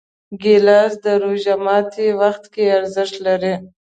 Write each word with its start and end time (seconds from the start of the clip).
ګیلاس 0.41 0.93
د 1.03 1.05
روژه 1.23 1.55
ماتي 1.65 2.07
وخت 2.21 2.43
کې 2.53 2.63
ارزښت 2.77 3.15
لري. 3.25 3.55